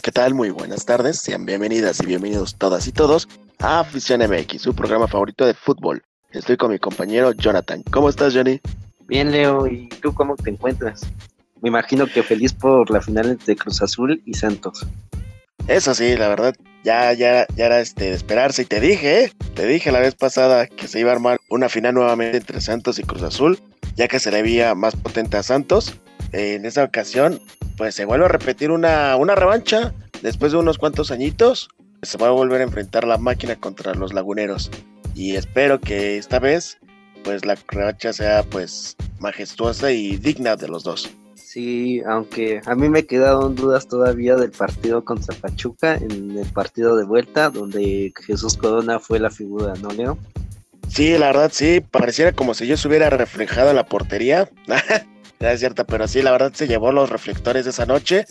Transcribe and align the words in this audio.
Hola, 0.00 0.04
¿qué 0.06 0.12
tal? 0.12 0.32
Muy 0.32 0.48
buenas 0.48 0.86
tardes. 0.86 1.18
Sean 1.18 1.44
bienvenidas 1.44 2.00
y 2.00 2.06
bienvenidos 2.06 2.56
todas 2.56 2.86
y 2.86 2.92
todos 2.92 3.28
a 3.58 3.80
Afición 3.80 4.22
MX, 4.22 4.62
su 4.62 4.74
programa 4.74 5.06
favorito 5.06 5.44
de 5.44 5.52
fútbol. 5.52 6.02
Estoy 6.30 6.56
con 6.56 6.70
mi 6.70 6.78
compañero 6.78 7.32
Jonathan. 7.32 7.82
¿Cómo 7.90 8.08
estás, 8.08 8.32
Johnny? 8.34 8.62
Bien, 9.06 9.30
Leo. 9.30 9.66
¿Y 9.66 9.90
tú 10.00 10.14
cómo 10.14 10.36
te 10.36 10.48
encuentras? 10.48 11.02
Me 11.60 11.68
imagino 11.68 12.06
que 12.06 12.22
feliz 12.22 12.54
por 12.54 12.90
la 12.90 13.02
final 13.02 13.28
entre 13.28 13.54
Cruz 13.56 13.82
Azul 13.82 14.22
y 14.24 14.32
Santos. 14.32 14.86
Eso 15.68 15.94
sí, 15.94 16.16
la 16.16 16.28
verdad, 16.28 16.54
ya, 16.82 17.12
ya, 17.12 17.46
ya 17.54 17.66
era 17.66 17.80
este, 17.80 18.04
de 18.04 18.14
esperarse. 18.14 18.62
Y 18.62 18.64
te 18.64 18.80
dije, 18.80 19.24
¿eh? 19.24 19.32
te 19.54 19.66
dije 19.66 19.92
la 19.92 20.00
vez 20.00 20.14
pasada 20.14 20.66
que 20.66 20.88
se 20.88 20.98
iba 20.98 21.10
a 21.10 21.14
armar 21.14 21.40
una 21.50 21.68
final 21.68 21.92
nuevamente 21.92 22.38
entre 22.38 22.62
Santos 22.62 22.98
y 22.98 23.02
Cruz 23.02 23.22
Azul, 23.22 23.60
ya 23.96 24.08
que 24.08 24.18
se 24.18 24.30
le 24.30 24.40
veía 24.40 24.74
más 24.74 24.96
potente 24.96 25.36
a 25.36 25.42
Santos. 25.42 25.94
en 26.32 26.64
esta 26.64 26.84
ocasión, 26.84 27.38
pues 27.80 27.94
se 27.94 28.04
vuelve 28.04 28.26
a 28.26 28.28
repetir 28.28 28.70
una, 28.72 29.16
una 29.16 29.34
revancha 29.34 29.94
después 30.20 30.52
de 30.52 30.58
unos 30.58 30.76
cuantos 30.76 31.10
añitos. 31.10 31.70
Se 32.02 32.18
va 32.18 32.26
a 32.26 32.30
volver 32.30 32.60
a 32.60 32.64
enfrentar 32.64 33.06
la 33.06 33.16
máquina 33.16 33.56
contra 33.56 33.94
los 33.94 34.12
laguneros. 34.12 34.70
Y 35.14 35.34
espero 35.36 35.80
que 35.80 36.18
esta 36.18 36.38
vez, 36.40 36.76
pues 37.24 37.46
la 37.46 37.56
revancha 37.68 38.12
sea 38.12 38.42
pues 38.42 38.98
majestuosa 39.18 39.92
y 39.92 40.18
digna 40.18 40.56
de 40.56 40.68
los 40.68 40.84
dos. 40.84 41.10
Sí, 41.36 42.02
aunque 42.06 42.60
a 42.66 42.74
mí 42.74 42.90
me 42.90 43.06
quedaron 43.06 43.54
dudas 43.54 43.88
todavía 43.88 44.36
del 44.36 44.50
partido 44.50 45.02
contra 45.02 45.34
Pachuca 45.34 45.94
en 45.94 46.36
el 46.36 46.52
partido 46.52 46.96
de 46.96 47.06
vuelta, 47.06 47.48
donde 47.48 48.12
Jesús 48.26 48.58
Corona 48.58 49.00
fue 49.00 49.20
la 49.20 49.30
figura, 49.30 49.72
¿no, 49.80 49.88
Leo? 49.88 50.18
Sí, 50.88 51.16
la 51.16 51.28
verdad 51.28 51.50
sí, 51.50 51.80
pareciera 51.80 52.32
como 52.32 52.52
si 52.52 52.66
yo 52.66 52.76
se 52.76 52.88
hubiera 52.88 53.08
reflejado 53.08 53.70
en 53.70 53.76
la 53.76 53.86
portería. 53.86 54.50
es 55.48 55.60
cierto, 55.60 55.86
pero 55.86 56.06
sí, 56.06 56.22
la 56.22 56.32
verdad 56.32 56.52
se 56.54 56.68
llevó 56.68 56.92
los 56.92 57.08
reflectores 57.08 57.64
de 57.64 57.70
esa 57.70 57.86
noche. 57.86 58.26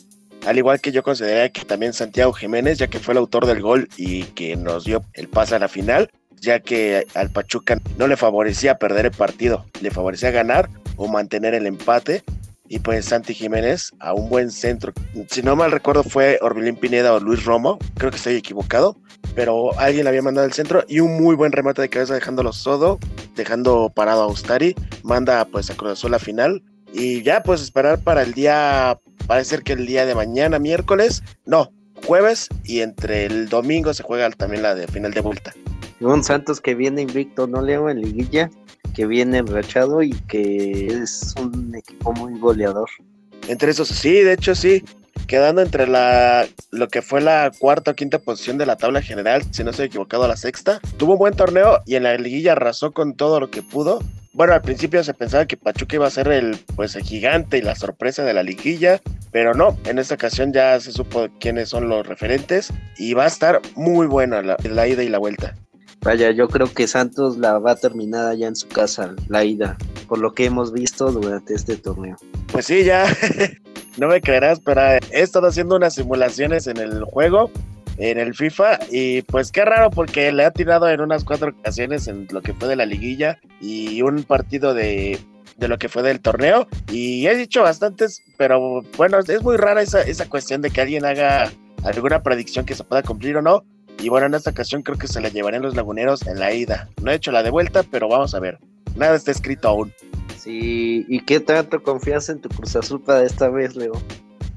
Al 0.45 0.57
igual 0.57 0.79
que 0.79 0.91
yo 0.91 1.03
consideraría 1.03 1.49
que 1.49 1.65
también 1.65 1.93
Santiago 1.93 2.31
Jiménez, 2.33 2.77
ya 2.77 2.87
que 2.87 2.99
fue 2.99 3.13
el 3.13 3.17
autor 3.17 3.45
del 3.45 3.61
gol 3.61 3.89
y 3.97 4.23
que 4.23 4.55
nos 4.55 4.85
dio 4.85 5.03
el 5.13 5.27
pase 5.27 5.55
a 5.55 5.59
la 5.59 5.67
final, 5.67 6.11
ya 6.39 6.59
que 6.59 7.05
al 7.15 7.29
Pachuca 7.29 7.77
no 7.97 8.07
le 8.07 8.15
favorecía 8.15 8.77
perder 8.77 9.07
el 9.07 9.11
partido, 9.11 9.65
le 9.81 9.91
favorecía 9.91 10.31
ganar 10.31 10.69
o 10.95 11.07
mantener 11.07 11.55
el 11.55 11.65
empate 11.65 12.23
y 12.69 12.79
pues 12.79 13.05
Santi 13.05 13.33
Jiménez 13.33 13.91
a 13.99 14.13
un 14.13 14.29
buen 14.29 14.51
centro. 14.51 14.93
Si 15.29 15.41
no 15.41 15.55
mal 15.55 15.71
recuerdo 15.71 16.03
fue 16.03 16.37
Orbelín 16.41 16.75
Pineda 16.75 17.13
o 17.13 17.19
Luis 17.19 17.43
Romo, 17.43 17.79
creo 17.95 18.11
que 18.11 18.17
estoy 18.17 18.35
equivocado, 18.35 18.95
pero 19.35 19.77
alguien 19.79 20.03
le 20.03 20.09
había 20.09 20.21
mandado 20.21 20.45
el 20.45 20.53
centro 20.53 20.85
y 20.87 20.99
un 20.99 21.21
muy 21.21 21.35
buen 21.35 21.51
remate 21.51 21.81
de 21.81 21.89
cabeza 21.89 22.13
dejándolo 22.13 22.53
sodo, 22.53 22.99
dejando 23.35 23.91
parado 23.93 24.21
a 24.21 24.27
Ustari, 24.27 24.75
manda 25.03 25.43
pues 25.45 25.69
a 25.71 25.75
Cruz 25.75 25.93
Azul 25.93 26.11
la 26.11 26.19
final 26.19 26.63
y 26.93 27.21
ya 27.23 27.43
pues 27.43 27.61
esperar 27.61 27.99
para 27.99 28.23
el 28.23 28.33
día, 28.33 28.99
parece 29.27 29.59
que 29.59 29.73
el 29.73 29.85
día 29.85 30.05
de 30.05 30.15
mañana, 30.15 30.59
miércoles, 30.59 31.23
no, 31.45 31.71
jueves 32.05 32.49
y 32.63 32.81
entre 32.81 33.25
el 33.25 33.49
domingo 33.49 33.93
se 33.93 34.03
juega 34.03 34.29
también 34.31 34.63
la 34.63 34.75
de 34.75 34.87
final 34.87 35.13
de 35.13 35.21
vuelta. 35.21 35.53
Un 35.99 36.23
Santos 36.23 36.61
que 36.61 36.75
viene 36.75 37.01
invicto, 37.01 37.45
¿no, 37.45 37.61
Leo? 37.61 37.89
En 37.89 38.01
liguilla 38.01 38.49
que 38.95 39.05
viene 39.05 39.39
enrachado 39.39 40.01
y 40.01 40.11
que 40.27 40.87
es 40.87 41.33
un 41.41 41.75
equipo 41.75 42.13
muy 42.13 42.39
goleador. 42.39 42.89
Entre 43.47 43.71
esos, 43.71 43.87
sí, 43.87 44.11
de 44.11 44.33
hecho 44.33 44.55
sí, 44.55 44.83
quedando 45.27 45.61
entre 45.61 45.87
la 45.87 46.47
lo 46.71 46.87
que 46.87 47.01
fue 47.01 47.21
la 47.21 47.51
cuarta 47.57 47.91
o 47.91 47.95
quinta 47.95 48.19
posición 48.19 48.57
de 48.57 48.65
la 48.65 48.77
tabla 48.77 49.01
general, 49.01 49.43
si 49.51 49.63
no 49.63 49.71
estoy 49.71 49.87
equivocado, 49.87 50.27
la 50.27 50.37
sexta. 50.37 50.79
Tuvo 50.97 51.13
un 51.13 51.19
buen 51.19 51.35
torneo 51.35 51.79
y 51.85 51.95
en 51.95 52.03
la 52.03 52.17
liguilla 52.17 52.53
arrasó 52.53 52.91
con 52.91 53.15
todo 53.15 53.39
lo 53.39 53.49
que 53.49 53.61
pudo. 53.61 53.99
Bueno, 54.39 54.53
al 54.53 54.61
principio 54.61 55.03
se 55.03 55.13
pensaba 55.13 55.45
que 55.45 55.57
Pachuca 55.57 55.97
iba 55.97 56.07
a 56.07 56.09
ser 56.09 56.29
el 56.29 56.57
pues 56.77 56.95
el 56.95 57.03
gigante 57.03 57.57
y 57.57 57.61
la 57.61 57.75
sorpresa 57.75 58.23
de 58.23 58.33
la 58.33 58.41
liguilla, 58.41 59.01
pero 59.33 59.53
no, 59.53 59.77
en 59.83 59.99
esta 59.99 60.15
ocasión 60.15 60.53
ya 60.53 60.79
se 60.79 60.93
supo 60.93 61.27
quiénes 61.41 61.67
son 61.67 61.89
los 61.89 62.07
referentes 62.07 62.71
y 62.97 63.13
va 63.13 63.25
a 63.25 63.27
estar 63.27 63.59
muy 63.75 64.07
buena 64.07 64.41
la 64.41 64.87
ida 64.87 65.03
y 65.03 65.09
la 65.09 65.17
vuelta. 65.17 65.55
Vaya, 66.03 66.31
yo 66.31 66.47
creo 66.47 66.73
que 66.73 66.87
Santos 66.87 67.37
la 67.37 67.59
va 67.59 67.71
a 67.71 67.75
terminar 67.75 68.27
allá 68.27 68.47
en 68.47 68.55
su 68.55 68.69
casa, 68.69 69.13
la 69.27 69.43
ida, 69.43 69.77
por 70.07 70.19
lo 70.19 70.31
que 70.31 70.45
hemos 70.45 70.71
visto 70.71 71.11
durante 71.11 71.53
este 71.53 71.75
torneo. 71.75 72.15
Pues 72.49 72.65
sí, 72.67 72.85
ya, 72.85 73.13
no 73.97 74.07
me 74.07 74.21
creerás, 74.21 74.61
pero 74.61 74.79
he 75.11 75.19
estado 75.19 75.47
haciendo 75.47 75.75
unas 75.75 75.95
simulaciones 75.95 76.65
en 76.67 76.77
el 76.77 77.03
juego, 77.03 77.51
en 77.99 78.17
el 78.17 78.33
FIFA, 78.33 78.79
y 78.89 79.21
pues 79.23 79.51
qué 79.51 79.65
raro 79.65 79.91
porque 79.91 80.31
le 80.31 80.45
ha 80.45 80.51
tirado 80.51 80.89
en 80.89 81.01
unas 81.01 81.23
cuatro 81.23 81.49
ocasiones 81.49 82.07
en 82.07 82.27
lo 82.31 82.41
que 82.41 82.53
fue 82.53 82.67
de 82.67 82.75
la 82.75 82.85
liguilla 82.85 83.39
y 83.61 84.01
un 84.01 84.23
partido 84.23 84.73
de, 84.73 85.19
de 85.57 85.67
lo 85.67 85.77
que 85.77 85.89
fue 85.89 86.01
del 86.01 86.21
torneo, 86.21 86.67
y 86.91 87.27
he 87.27 87.35
dicho 87.35 87.61
bastantes, 87.61 88.23
pero 88.37 88.81
bueno, 88.97 89.19
es 89.19 89.43
muy 89.43 89.57
rara 89.57 89.81
esa, 89.81 90.01
esa 90.01 90.27
cuestión 90.27 90.61
de 90.61 90.71
que 90.71 90.81
alguien 90.81 91.05
haga 91.05 91.51
alguna 91.83 92.23
predicción 92.23 92.65
que 92.65 92.75
se 92.75 92.83
pueda 92.83 93.03
cumplir 93.03 93.37
o 93.37 93.41
no. 93.41 93.63
Y 94.01 94.07
bueno, 94.07 94.27
en 94.27 94.33
esta 94.33 94.51
ocasión 94.51 94.81
creo 94.81 94.97
que 94.97 95.07
se 95.07 95.19
la 95.19 95.27
llevarían 95.27 95.61
los 95.61 95.75
laguneros 95.75 96.25
en 96.25 96.39
la 96.39 96.53
ida. 96.53 96.87
No 97.01 97.11
he 97.11 97.15
hecho 97.15 97.33
la 97.33 97.43
de 97.43 97.49
vuelta, 97.49 97.83
pero 97.83 98.07
vamos 98.07 98.33
a 98.33 98.39
ver. 98.39 98.57
Nada 98.95 99.15
está 99.15 99.31
escrito 99.31 99.67
aún. 99.67 99.93
Sí, 100.37 101.05
¿y 101.09 101.19
qué 101.21 101.41
tanto 101.41 101.83
confías 101.83 102.29
en 102.29 102.39
tu 102.39 102.47
Cruz 102.47 102.77
Azul 102.77 103.01
para 103.01 103.23
esta 103.23 103.49
vez, 103.49 103.75
Leo? 103.75 103.91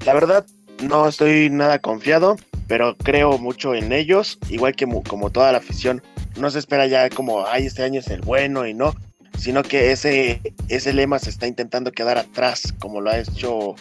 La 0.05 0.13
verdad, 0.13 0.45
no 0.81 1.09
estoy 1.09 1.49
nada 1.49 1.79
confiado, 1.79 2.37
pero 2.67 2.95
creo 2.97 3.37
mucho 3.37 3.75
en 3.75 3.91
ellos, 3.91 4.39
igual 4.49 4.75
que 4.75 4.87
como 5.07 5.29
toda 5.29 5.51
la 5.51 5.59
afición. 5.59 6.01
No 6.37 6.49
se 6.49 6.59
espera 6.59 6.87
ya 6.87 7.09
como, 7.09 7.45
ay, 7.45 7.65
este 7.65 7.83
año 7.83 7.99
es 7.99 8.07
el 8.07 8.21
bueno 8.21 8.65
y 8.65 8.73
no, 8.73 8.95
sino 9.37 9.63
que 9.63 9.91
ese, 9.91 10.41
ese 10.69 10.93
lema 10.93 11.19
se 11.19 11.29
está 11.29 11.47
intentando 11.47 11.91
quedar 11.91 12.17
atrás, 12.17 12.73
como 12.79 13.01
lo 13.01 13.11
ha 13.11 13.19
hecho 13.19 13.75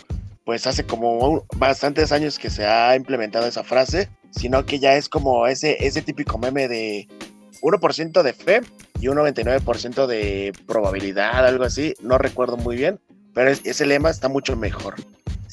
pues 0.44 0.66
hace 0.66 0.84
como 0.84 1.46
bastantes 1.56 2.10
años 2.10 2.38
que 2.38 2.50
se 2.50 2.66
ha 2.66 2.96
implementado 2.96 3.46
esa 3.46 3.62
frase 3.62 4.08
sino 4.32 4.64
que 4.64 4.78
ya 4.78 4.94
es 4.94 5.08
como 5.08 5.46
ese, 5.46 5.84
ese 5.86 6.02
típico 6.02 6.38
meme 6.38 6.68
de 6.68 7.08
1% 7.60 8.22
de 8.22 8.32
fe 8.32 8.60
y 9.00 9.08
un 9.08 9.18
99% 9.18 10.06
de 10.06 10.52
probabilidad, 10.66 11.46
algo 11.46 11.64
así, 11.64 11.94
no 12.00 12.18
recuerdo 12.18 12.56
muy 12.56 12.76
bien, 12.76 12.98
pero 13.34 13.50
ese 13.50 13.86
lema 13.86 14.10
está 14.10 14.28
mucho 14.28 14.56
mejor. 14.56 14.94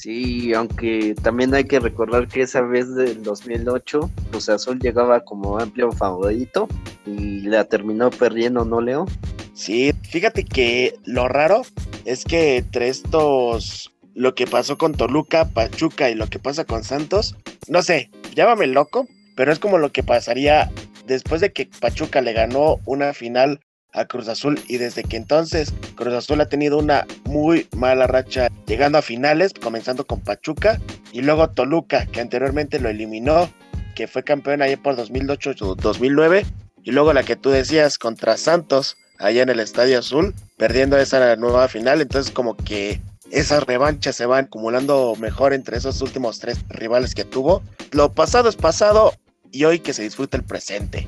Sí, 0.00 0.54
aunque 0.54 1.14
también 1.22 1.52
hay 1.52 1.64
que 1.64 1.78
recordar 1.78 2.26
que 2.26 2.40
esa 2.40 2.62
vez 2.62 2.94
del 2.94 3.22
2008, 3.22 4.10
Cruz 4.30 4.48
Azul 4.48 4.78
llegaba 4.80 5.20
como 5.20 5.58
amplio 5.58 5.92
favorito 5.92 6.68
y 7.04 7.40
la 7.40 7.64
terminó 7.64 8.08
perdiendo, 8.08 8.64
¿no, 8.64 8.80
Leo? 8.80 9.04
Sí, 9.52 9.92
fíjate 10.08 10.46
que 10.46 10.94
lo 11.04 11.28
raro 11.28 11.66
es 12.06 12.24
que 12.24 12.56
entre 12.56 12.88
estos, 12.88 13.92
lo 14.14 14.34
que 14.34 14.46
pasó 14.46 14.78
con 14.78 14.94
Toluca, 14.94 15.50
Pachuca 15.50 16.08
y 16.08 16.14
lo 16.14 16.28
que 16.28 16.38
pasa 16.38 16.64
con 16.64 16.82
Santos, 16.82 17.36
no 17.68 17.82
sé, 17.82 18.10
llámame 18.34 18.68
loco, 18.68 19.06
pero 19.36 19.52
es 19.52 19.58
como 19.58 19.76
lo 19.76 19.92
que 19.92 20.02
pasaría 20.02 20.70
después 21.04 21.42
de 21.42 21.52
que 21.52 21.68
Pachuca 21.78 22.22
le 22.22 22.32
ganó 22.32 22.78
una 22.86 23.12
final 23.12 23.60
a 23.92 24.04
Cruz 24.04 24.28
Azul 24.28 24.60
y 24.68 24.78
desde 24.78 25.02
que 25.02 25.16
entonces 25.16 25.72
Cruz 25.94 26.14
Azul 26.14 26.40
ha 26.40 26.48
tenido 26.48 26.78
una 26.78 27.06
muy 27.24 27.68
mala 27.76 28.06
racha 28.06 28.48
llegando 28.66 28.98
a 28.98 29.02
finales, 29.02 29.52
comenzando 29.52 30.06
con 30.06 30.20
Pachuca 30.20 30.80
y 31.12 31.22
luego 31.22 31.50
Toluca, 31.50 32.06
que 32.06 32.20
anteriormente 32.20 32.80
lo 32.80 32.88
eliminó, 32.88 33.50
que 33.94 34.06
fue 34.06 34.22
campeón 34.22 34.62
ahí 34.62 34.76
por 34.76 34.96
2008-2009 34.96 36.44
y 36.82 36.92
luego 36.92 37.12
la 37.12 37.22
que 37.22 37.36
tú 37.36 37.50
decías 37.50 37.98
contra 37.98 38.36
Santos 38.36 38.96
allá 39.18 39.42
en 39.42 39.50
el 39.50 39.60
Estadio 39.60 39.98
Azul, 39.98 40.34
perdiendo 40.56 40.96
esa 40.98 41.36
nueva 41.36 41.68
final, 41.68 42.00
entonces 42.00 42.32
como 42.32 42.56
que 42.56 43.00
esas 43.30 43.62
revanchas 43.64 44.16
se 44.16 44.26
van 44.26 44.46
acumulando 44.46 45.14
mejor 45.16 45.52
entre 45.52 45.76
esos 45.76 46.00
últimos 46.02 46.40
tres 46.40 46.58
rivales 46.68 47.14
que 47.14 47.24
tuvo. 47.24 47.62
Lo 47.92 48.12
pasado 48.12 48.48
es 48.48 48.56
pasado 48.56 49.14
y 49.52 49.64
hoy 49.64 49.78
que 49.80 49.92
se 49.92 50.02
disfruta 50.02 50.36
el 50.36 50.44
presente. 50.44 51.06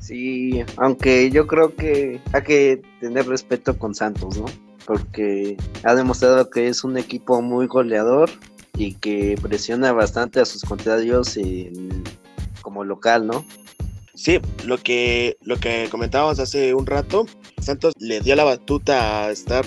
Sí, 0.00 0.64
aunque 0.78 1.30
yo 1.30 1.46
creo 1.46 1.74
que 1.76 2.20
hay 2.32 2.42
que 2.42 2.82
tener 3.00 3.28
respeto 3.28 3.78
con 3.78 3.94
Santos, 3.94 4.38
¿no? 4.38 4.46
Porque 4.86 5.56
ha 5.84 5.94
demostrado 5.94 6.48
que 6.50 6.68
es 6.68 6.82
un 6.82 6.96
equipo 6.96 7.42
muy 7.42 7.66
goleador 7.66 8.30
y 8.74 8.94
que 8.94 9.38
presiona 9.40 9.92
bastante 9.92 10.40
a 10.40 10.46
sus 10.46 10.64
contrarios 10.64 11.38
como 12.62 12.82
local, 12.82 13.26
¿no? 13.26 13.44
Sí, 14.14 14.40
lo 14.64 14.78
que, 14.78 15.36
lo 15.42 15.56
que 15.56 15.88
comentábamos 15.90 16.40
hace 16.40 16.74
un 16.74 16.86
rato, 16.86 17.26
Santos 17.60 17.94
le 17.98 18.20
dio 18.20 18.34
la 18.36 18.44
batuta 18.44 19.24
a 19.24 19.30
estar 19.30 19.66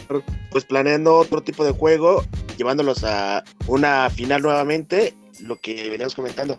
pues 0.52 0.66
planeando 0.66 1.16
otro 1.16 1.42
tipo 1.42 1.64
de 1.64 1.72
juego, 1.72 2.24
llevándolos 2.58 3.04
a 3.04 3.44
una 3.68 4.10
final 4.10 4.42
nuevamente, 4.42 5.16
lo 5.40 5.56
que 5.56 5.90
veníamos 5.90 6.16
comentando. 6.16 6.58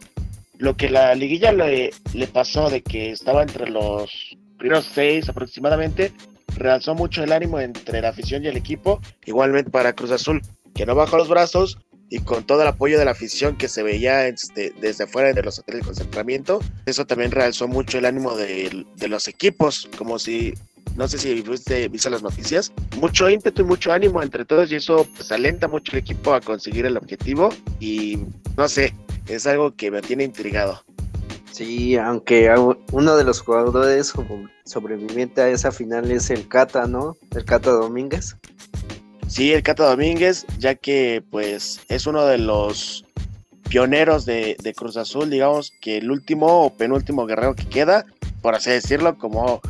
Lo 0.58 0.76
que 0.76 0.90
la 0.90 1.14
liguilla 1.14 1.52
le, 1.52 1.92
pasó 2.32 2.70
de 2.70 2.82
que 2.82 3.10
estaba 3.10 3.42
entre 3.42 3.70
los 3.70 4.36
primeros 4.58 4.88
seis 4.92 5.28
aproximadamente, 5.28 6.12
realzó 6.56 6.94
mucho 6.94 7.24
el 7.24 7.32
ánimo 7.32 7.60
entre 7.60 8.00
la 8.00 8.10
afición 8.10 8.44
y 8.44 8.48
el 8.48 8.56
equipo, 8.56 9.00
igualmente 9.26 9.70
para 9.70 9.92
Cruz 9.92 10.12
Azul, 10.12 10.42
que 10.74 10.86
no 10.86 10.94
bajó 10.94 11.16
los 11.16 11.28
brazos, 11.28 11.78
y 12.10 12.20
con 12.20 12.44
todo 12.44 12.62
el 12.62 12.68
apoyo 12.68 12.98
de 12.98 13.04
la 13.04 13.10
afición 13.10 13.56
que 13.56 13.68
se 13.68 13.82
veía 13.82 14.28
este, 14.28 14.72
desde 14.80 15.06
fuera 15.06 15.32
de 15.32 15.42
los 15.42 15.58
hoteles 15.58 15.80
de 15.80 15.86
concentramiento, 15.86 16.60
eso 16.86 17.06
también 17.06 17.30
realzó 17.30 17.66
mucho 17.66 17.98
el 17.98 18.04
ánimo 18.04 18.36
de, 18.36 18.86
los 19.08 19.26
equipos, 19.26 19.88
como 19.96 20.18
si, 20.18 20.54
no 20.96 21.08
sé 21.08 21.18
si 21.18 21.42
viste, 21.42 21.88
viste 21.88 22.10
las 22.10 22.22
noticias, 22.22 22.72
mucho 22.98 23.28
ímpetu 23.28 23.62
y 23.62 23.64
mucho 23.64 23.92
ánimo 23.92 24.22
entre 24.22 24.44
todos 24.44 24.70
y 24.70 24.76
eso 24.76 25.06
pues 25.16 25.30
alenta 25.32 25.68
mucho 25.68 25.92
el 25.92 25.98
equipo 25.98 26.34
a 26.34 26.40
conseguir 26.40 26.86
el 26.86 26.96
objetivo 26.96 27.50
y 27.80 28.18
no 28.56 28.68
sé, 28.68 28.94
es 29.28 29.46
algo 29.46 29.74
que 29.74 29.90
me 29.90 30.02
tiene 30.02 30.24
intrigado. 30.24 30.82
Sí, 31.50 31.96
aunque 31.96 32.52
uno 32.90 33.16
de 33.16 33.22
los 33.24 33.40
jugadores 33.40 34.12
sobreviviente 34.64 35.40
a 35.40 35.48
esa 35.48 35.70
final 35.70 36.10
es 36.10 36.30
el 36.30 36.48
Cata, 36.48 36.88
¿no? 36.88 37.16
El 37.30 37.44
Cata 37.44 37.70
Domínguez. 37.70 38.36
Sí, 39.28 39.52
el 39.52 39.62
Cata 39.62 39.88
Domínguez, 39.88 40.46
ya 40.58 40.74
que 40.74 41.22
pues 41.30 41.80
es 41.88 42.08
uno 42.08 42.26
de 42.26 42.38
los 42.38 43.04
pioneros 43.68 44.24
de, 44.24 44.74
Cruz 44.76 44.96
Azul, 44.96 45.30
digamos 45.30 45.72
que 45.80 45.98
el 45.98 46.10
último 46.10 46.64
o 46.64 46.70
penúltimo 46.70 47.26
guerrero 47.26 47.54
que 47.54 47.68
queda, 47.68 48.04
por 48.42 48.54
así 48.54 48.70
decirlo, 48.70 49.16
como 49.16 49.60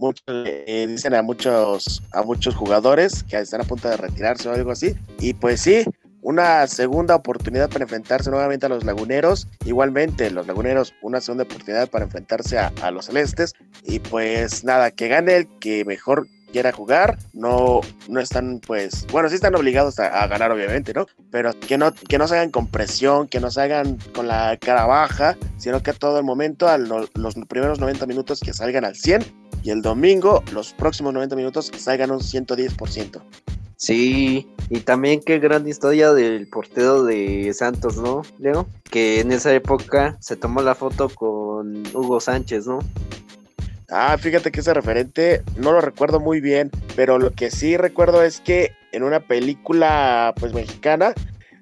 muchos 0.00 0.24
eh, 0.46 0.86
dicen 0.88 1.14
a 1.14 1.22
muchos 1.22 2.02
a 2.12 2.22
muchos 2.22 2.56
jugadores 2.56 3.22
que 3.24 3.38
están 3.38 3.60
a 3.60 3.64
punto 3.64 3.88
de 3.88 3.96
retirarse 3.96 4.48
o 4.48 4.52
algo 4.52 4.72
así. 4.72 4.96
Y 5.20 5.34
pues 5.34 5.60
sí, 5.60 5.84
una 6.22 6.66
segunda 6.66 7.14
oportunidad 7.14 7.70
para 7.70 7.84
enfrentarse 7.84 8.30
nuevamente 8.30 8.66
a 8.66 8.68
los 8.68 8.84
laguneros. 8.84 9.46
Igualmente, 9.64 10.30
los 10.30 10.46
laguneros, 10.46 10.94
una 11.02 11.20
segunda 11.20 11.44
oportunidad 11.44 11.88
para 11.88 12.06
enfrentarse 12.06 12.58
a, 12.58 12.90
los 12.90 13.06
celestes. 13.06 13.54
Y 13.84 14.00
pues 14.00 14.64
nada, 14.64 14.90
que 14.90 15.08
gane 15.08 15.36
el 15.36 15.48
que 15.58 15.84
mejor 15.84 16.26
quiera 16.52 16.72
jugar, 16.72 17.16
no, 17.32 17.80
no 18.08 18.20
están, 18.20 18.60
pues, 18.66 19.06
bueno, 19.12 19.28
sí 19.28 19.36
están 19.36 19.54
obligados 19.54 20.00
a, 20.00 20.26
ganar, 20.26 20.50
obviamente, 20.50 20.92
¿no? 20.92 21.06
Pero 21.30 21.52
que 21.60 21.78
no, 21.78 21.92
que 21.94 22.18
no 22.18 22.26
se 22.26 22.34
hagan 22.34 22.50
con 22.50 22.66
presión, 22.66 23.28
que 23.28 23.38
no 23.38 23.52
se 23.52 23.60
hagan 23.60 23.98
con 24.12 24.26
la 24.26 24.56
cara 24.60 24.84
baja, 24.84 25.36
sino 25.58 25.80
que 25.80 25.92
a 25.92 25.94
todo 25.94 26.18
el 26.18 26.24
momento, 26.24 26.66
a 26.66 26.76
los 26.76 27.08
primeros 27.48 27.78
90 27.78 28.04
minutos 28.06 28.40
que 28.40 28.52
salgan 28.52 28.84
al 28.84 28.96
100 28.96 29.39
y 29.62 29.70
el 29.70 29.82
domingo, 29.82 30.42
los 30.52 30.72
próximos 30.72 31.12
90 31.12 31.36
minutos, 31.36 31.70
salgan 31.76 32.10
un 32.10 32.20
110%. 32.20 33.22
Sí, 33.76 34.46
y 34.68 34.80
también 34.80 35.22
qué 35.24 35.38
gran 35.38 35.66
historia 35.66 36.12
del 36.12 36.46
portero 36.48 37.02
de 37.02 37.50
Santos, 37.54 37.96
¿no, 37.96 38.22
Leo? 38.38 38.68
Que 38.90 39.20
en 39.20 39.32
esa 39.32 39.54
época 39.54 40.18
se 40.20 40.36
tomó 40.36 40.60
la 40.60 40.74
foto 40.74 41.08
con 41.08 41.82
Hugo 41.94 42.20
Sánchez, 42.20 42.66
¿no? 42.66 42.80
Ah, 43.88 44.16
fíjate 44.18 44.52
que 44.52 44.60
ese 44.60 44.74
referente 44.74 45.42
no 45.56 45.72
lo 45.72 45.80
recuerdo 45.80 46.20
muy 46.20 46.40
bien, 46.40 46.70
pero 46.94 47.18
lo 47.18 47.32
que 47.32 47.50
sí 47.50 47.76
recuerdo 47.76 48.22
es 48.22 48.40
que 48.40 48.72
en 48.92 49.02
una 49.02 49.20
película 49.20 50.34
pues 50.38 50.52
mexicana 50.52 51.14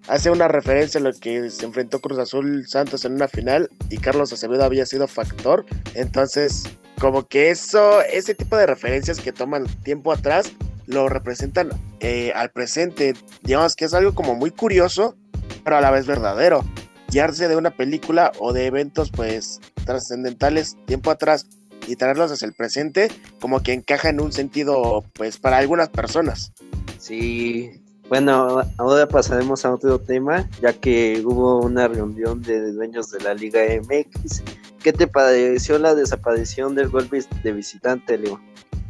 hace 0.08 0.30
una 0.30 0.48
referencia 0.48 1.00
a 1.00 1.04
lo 1.04 1.12
que 1.12 1.48
se 1.50 1.64
enfrentó 1.64 2.00
Cruz 2.00 2.18
Azul 2.18 2.66
Santos 2.66 3.04
en 3.04 3.12
una 3.12 3.28
final 3.28 3.70
y 3.90 3.98
Carlos 3.98 4.32
Acevedo 4.32 4.64
había 4.64 4.86
sido 4.86 5.06
factor, 5.06 5.64
entonces 5.94 6.64
como 7.00 7.26
que 7.26 7.50
eso, 7.50 8.02
ese 8.02 8.34
tipo 8.34 8.56
de 8.56 8.66
referencias 8.66 9.20
que 9.20 9.32
toman 9.32 9.66
tiempo 9.82 10.12
atrás 10.12 10.52
lo 10.86 11.08
representan 11.08 11.70
eh, 12.00 12.32
al 12.34 12.50
presente. 12.50 13.14
Digamos 13.42 13.76
que 13.76 13.84
es 13.84 13.94
algo 13.94 14.14
como 14.14 14.34
muy 14.34 14.50
curioso, 14.50 15.16
pero 15.64 15.76
a 15.76 15.80
la 15.80 15.90
vez 15.90 16.06
verdadero. 16.06 16.64
Guiarse 17.10 17.48
de 17.48 17.56
una 17.56 17.70
película 17.70 18.32
o 18.38 18.52
de 18.52 18.66
eventos 18.66 19.10
pues 19.10 19.60
trascendentales 19.84 20.76
tiempo 20.86 21.10
atrás 21.10 21.46
y 21.86 21.96
traerlos 21.96 22.30
hacia 22.30 22.46
el 22.46 22.52
presente, 22.52 23.08
como 23.40 23.62
que 23.62 23.72
encaja 23.72 24.10
en 24.10 24.20
un 24.20 24.32
sentido 24.32 25.04
pues 25.14 25.38
para 25.38 25.58
algunas 25.58 25.88
personas. 25.88 26.52
Sí, 26.98 27.70
bueno, 28.08 28.62
ahora 28.78 29.06
pasaremos 29.06 29.64
a 29.64 29.72
otro 29.72 29.98
tema, 29.98 30.48
ya 30.60 30.72
que 30.72 31.22
hubo 31.24 31.60
una 31.60 31.88
reunión 31.88 32.42
de 32.42 32.72
dueños 32.72 33.10
de 33.10 33.20
la 33.20 33.34
Liga 33.34 33.60
MX. 33.82 34.42
¿Qué 34.82 34.92
te 34.92 35.06
pareció 35.06 35.78
la 35.78 35.94
desaparición 35.94 36.74
del 36.74 36.88
golpe 36.88 37.24
de 37.42 37.52
visitante, 37.52 38.16
Leo? 38.16 38.40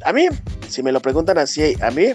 a 0.05 0.13
mí, 0.13 0.27
si 0.69 0.83
me 0.83 0.93
lo 0.93 1.01
preguntan 1.01 1.39
así, 1.39 1.75
a 1.81 1.91
mí, 1.91 2.15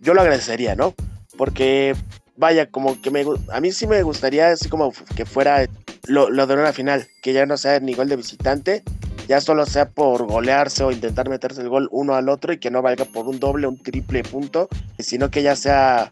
yo 0.00 0.14
lo 0.14 0.20
agradecería, 0.20 0.74
¿no? 0.74 0.94
Porque, 1.36 1.94
vaya, 2.36 2.70
como 2.70 3.00
que 3.00 3.10
me, 3.10 3.24
a 3.52 3.60
mí 3.60 3.72
sí 3.72 3.86
me 3.86 4.02
gustaría, 4.02 4.48
así 4.48 4.68
como 4.68 4.92
que 5.14 5.24
fuera 5.24 5.66
lo, 6.06 6.30
lo 6.30 6.46
de 6.46 6.54
una 6.54 6.72
final, 6.72 7.06
que 7.22 7.32
ya 7.32 7.46
no 7.46 7.56
sea 7.56 7.80
ni 7.80 7.94
gol 7.94 8.08
de 8.08 8.16
visitante, 8.16 8.82
ya 9.28 9.40
solo 9.40 9.66
sea 9.66 9.88
por 9.88 10.26
golearse 10.26 10.84
o 10.84 10.92
intentar 10.92 11.28
meterse 11.28 11.60
el 11.60 11.68
gol 11.68 11.88
uno 11.90 12.14
al 12.14 12.28
otro 12.28 12.52
y 12.52 12.58
que 12.58 12.70
no 12.70 12.82
valga 12.82 13.04
por 13.04 13.26
un 13.26 13.40
doble, 13.40 13.66
un 13.66 13.82
triple 13.82 14.22
punto, 14.22 14.68
sino 14.98 15.30
que 15.30 15.42
ya 15.42 15.56
sea 15.56 16.10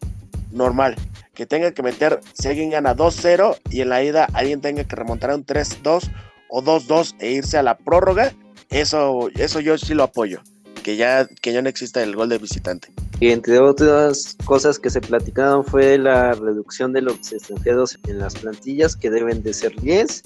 normal, 0.50 0.96
que 1.34 1.46
tenga 1.46 1.72
que 1.72 1.82
meter, 1.82 2.20
si 2.32 2.48
alguien 2.48 2.70
gana 2.70 2.96
2-0 2.96 3.58
y 3.70 3.80
en 3.82 3.88
la 3.88 4.02
ida 4.02 4.26
alguien 4.32 4.60
tenga 4.60 4.84
que 4.84 4.96
remontar 4.96 5.30
a 5.30 5.36
un 5.36 5.44
3-2 5.44 6.10
o 6.54 6.62
2-2 6.62 7.16
e 7.18 7.32
irse 7.32 7.58
a 7.58 7.64
la 7.64 7.76
prórroga, 7.76 8.32
eso, 8.70 9.28
eso 9.34 9.58
yo 9.58 9.76
sí 9.76 9.92
lo 9.92 10.04
apoyo 10.04 10.40
que 10.84 10.96
ya, 10.96 11.26
que 11.26 11.52
ya 11.52 11.62
no 11.62 11.68
exista 11.68 12.02
el 12.02 12.14
gol 12.14 12.28
de 12.28 12.38
visitante. 12.38 12.92
Y 13.18 13.30
entre 13.30 13.58
otras 13.58 14.36
cosas 14.44 14.78
que 14.78 14.90
se 14.90 15.00
platicaron 15.00 15.64
fue 15.64 15.98
la 15.98 16.32
reducción 16.32 16.92
de 16.92 17.00
los 17.00 17.32
extranjeros 17.32 17.98
en 18.06 18.18
las 18.18 18.36
plantillas, 18.36 18.94
que 18.94 19.10
deben 19.10 19.42
de 19.42 19.54
ser 19.54 19.74
10, 19.80 20.22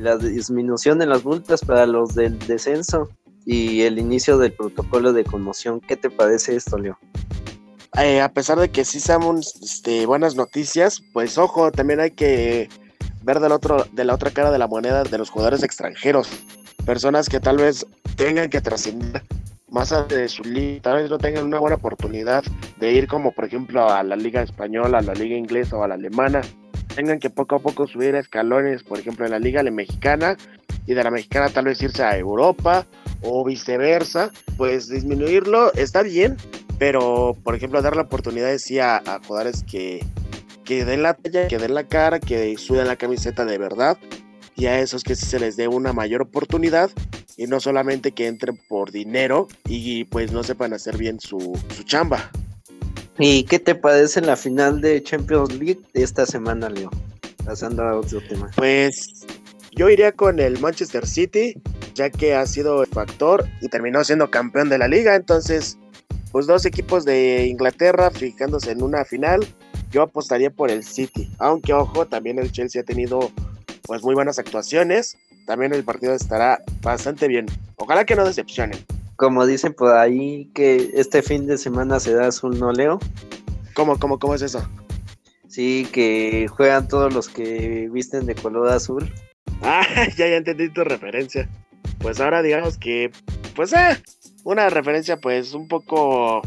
la 0.00 0.16
disminución 0.16 0.98
de 0.98 1.06
las 1.06 1.24
multas 1.24 1.60
para 1.60 1.86
los 1.86 2.14
del 2.14 2.36
descenso 2.40 3.10
y 3.44 3.82
el 3.82 3.98
inicio 3.98 4.38
del 4.38 4.52
protocolo 4.54 5.12
de 5.12 5.22
conmoción. 5.22 5.80
¿Qué 5.80 5.96
te 5.96 6.10
parece 6.10 6.56
esto, 6.56 6.78
Leo? 6.78 6.98
Eh, 7.98 8.20
a 8.20 8.32
pesar 8.32 8.58
de 8.58 8.70
que 8.70 8.84
sí 8.84 8.98
sean 8.98 9.22
este, 9.38 10.06
buenas 10.06 10.34
noticias, 10.34 11.00
pues 11.12 11.38
ojo, 11.38 11.70
también 11.70 12.00
hay 12.00 12.10
que 12.10 12.68
ver 13.24 13.40
del 13.40 13.52
otro, 13.52 13.86
de 13.92 14.04
la 14.04 14.14
otra 14.14 14.30
cara 14.30 14.50
de 14.50 14.58
la 14.58 14.68
moneda 14.68 15.02
de 15.02 15.18
los 15.18 15.30
jugadores 15.30 15.62
extranjeros. 15.62 16.28
Personas 16.84 17.28
que 17.28 17.40
tal 17.40 17.56
vez 17.56 17.86
tengan 18.16 18.50
que 18.50 18.60
trascender 18.60 19.22
más 19.70 19.92
de 20.08 20.28
su 20.28 20.44
liga, 20.44 20.82
tal 20.82 21.02
vez 21.02 21.10
no 21.10 21.18
tengan 21.18 21.44
una 21.44 21.58
buena 21.58 21.76
oportunidad 21.76 22.44
de 22.78 22.92
ir 22.92 23.08
como 23.08 23.32
por 23.32 23.44
ejemplo 23.44 23.90
a 23.90 24.02
la 24.04 24.14
liga 24.14 24.42
española, 24.42 24.98
a 24.98 25.02
la 25.02 25.14
liga 25.14 25.36
inglesa 25.36 25.76
o 25.76 25.82
a 25.82 25.88
la 25.88 25.94
alemana, 25.94 26.42
tengan 26.94 27.18
que 27.18 27.30
poco 27.30 27.56
a 27.56 27.58
poco 27.58 27.86
subir 27.86 28.14
escalones, 28.14 28.84
por 28.84 29.00
ejemplo 29.00 29.24
en 29.24 29.32
la 29.32 29.38
liga 29.38 29.62
mexicana 29.64 30.36
y 30.86 30.94
de 30.94 31.02
la 31.02 31.10
mexicana 31.10 31.48
tal 31.48 31.64
vez 31.64 31.82
irse 31.82 32.04
a 32.04 32.16
Europa 32.16 32.86
o 33.22 33.44
viceversa, 33.44 34.30
pues 34.56 34.88
disminuirlo 34.88 35.72
está 35.72 36.02
bien, 36.02 36.36
pero 36.78 37.36
por 37.42 37.56
ejemplo 37.56 37.82
dar 37.82 37.96
la 37.96 38.02
oportunidad 38.02 38.56
sí 38.58 38.78
a, 38.78 38.98
a 38.98 39.20
jugadores 39.26 39.64
que, 39.64 40.04
que 40.64 40.84
den 40.84 41.02
la 41.02 41.14
talla, 41.14 41.48
que 41.48 41.58
den 41.58 41.74
la 41.74 41.84
cara, 41.84 42.20
que 42.20 42.56
suben 42.56 42.86
la 42.86 42.96
camiseta 42.96 43.44
de 43.44 43.58
verdad 43.58 43.98
y 44.56 44.66
a 44.66 44.80
esos 44.80 45.02
que 45.02 45.14
se 45.14 45.38
les 45.38 45.56
dé 45.56 45.68
una 45.68 45.92
mayor 45.92 46.22
oportunidad 46.22 46.90
y 47.36 47.46
no 47.46 47.60
solamente 47.60 48.12
que 48.12 48.26
entren 48.28 48.58
por 48.68 48.92
dinero 48.92 49.48
y 49.66 50.04
pues 50.04 50.32
no 50.32 50.42
sepan 50.42 50.72
hacer 50.72 50.96
bien 50.96 51.18
su, 51.20 51.58
chamba. 51.84 52.30
¿Y 53.18 53.44
qué 53.44 53.58
te 53.58 53.74
parece 53.74 54.20
la 54.20 54.36
final 54.36 54.80
de 54.80 55.02
Champions 55.02 55.52
League 55.54 55.80
de 55.92 56.02
esta 56.02 56.26
semana, 56.26 56.68
Leo? 56.68 56.90
Pasando 57.44 57.82
a 57.84 57.96
otro 57.96 58.20
tema. 58.28 58.50
Pues 58.56 59.24
yo 59.72 59.88
iría 59.88 60.12
con 60.12 60.40
el 60.40 60.58
Manchester 60.58 61.06
City, 61.06 61.54
ya 61.94 62.10
que 62.10 62.34
ha 62.34 62.46
sido 62.46 62.82
el 62.82 62.88
factor 62.88 63.46
y 63.60 63.68
terminó 63.68 64.02
siendo 64.02 64.30
campeón 64.30 64.68
de 64.68 64.78
la 64.78 64.88
liga. 64.88 65.14
Entonces, 65.14 65.78
pues 66.32 66.46
dos 66.46 66.64
equipos 66.66 67.04
de 67.04 67.46
Inglaterra 67.46 68.10
fijándose 68.10 68.72
en 68.72 68.82
una 68.82 69.04
final, 69.04 69.46
yo 69.94 70.02
apostaría 70.02 70.50
por 70.50 70.72
el 70.72 70.82
City. 70.82 71.30
Aunque 71.38 71.72
ojo, 71.72 72.06
también 72.06 72.40
el 72.40 72.50
Chelsea 72.50 72.82
ha 72.82 72.84
tenido 72.84 73.30
pues 73.86 74.02
muy 74.02 74.14
buenas 74.14 74.40
actuaciones. 74.40 75.16
También 75.46 75.72
el 75.72 75.84
partido 75.84 76.14
estará 76.14 76.60
bastante 76.82 77.28
bien. 77.28 77.46
Ojalá 77.76 78.04
que 78.04 78.16
no 78.16 78.24
decepcionen. 78.24 78.84
Como 79.14 79.46
dicen 79.46 79.72
por 79.72 79.94
ahí 79.94 80.50
que 80.52 80.90
este 80.94 81.22
fin 81.22 81.46
de 81.46 81.58
semana 81.58 82.00
se 82.00 82.12
da 82.12 82.26
azul, 82.26 82.58
¿no, 82.58 82.72
Leo? 82.72 82.98
¿Cómo, 83.74 83.98
cómo, 84.00 84.18
cómo 84.18 84.34
es 84.34 84.42
eso? 84.42 84.68
Sí, 85.48 85.86
que 85.92 86.48
juegan 86.48 86.88
todos 86.88 87.14
los 87.14 87.28
que 87.28 87.88
visten 87.92 88.26
de 88.26 88.34
color 88.34 88.68
azul. 88.68 89.12
Ah, 89.62 89.86
ya, 90.16 90.28
ya 90.28 90.36
entendí 90.36 90.68
tu 90.68 90.84
referencia. 90.84 91.48
Pues 92.00 92.20
ahora 92.20 92.42
digamos 92.42 92.76
que, 92.76 93.10
pues, 93.54 93.72
eh, 93.72 94.02
una 94.42 94.68
referencia 94.68 95.16
pues 95.16 95.54
un 95.54 95.68
poco, 95.68 96.42